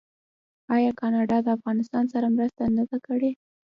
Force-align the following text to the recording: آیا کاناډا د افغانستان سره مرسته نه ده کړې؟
آیا 0.75 0.91
کاناډا 0.99 1.37
د 1.43 1.47
افغانستان 1.57 2.03
سره 2.13 2.27
مرسته 2.35 2.61
نه 2.77 2.83
ده 2.89 2.97
کړې؟ 3.07 3.31